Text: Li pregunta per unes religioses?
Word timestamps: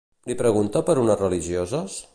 Li 0.29 0.35
pregunta 0.39 0.81
per 0.89 0.97
unes 1.03 1.21
religioses? 1.23 2.01